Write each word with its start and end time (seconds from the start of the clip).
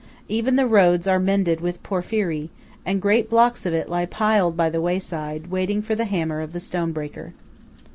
Even 0.27 0.55
the 0.55 0.65
roads 0.65 1.05
are 1.07 1.19
mended 1.19 1.61
with 1.61 1.83
porphyry, 1.83 2.49
and 2.87 2.99
great 3.03 3.29
blocks 3.29 3.67
of 3.67 3.73
it 3.75 3.87
lie 3.87 4.07
piled 4.07 4.57
by 4.57 4.67
the 4.67 4.81
wayside, 4.81 5.51
waiting 5.51 5.79
for 5.83 5.93
the 5.93 6.05
hammer 6.05 6.41
of 6.41 6.53
the 6.53 6.59
stone 6.59 6.91
breaker. 6.91 7.33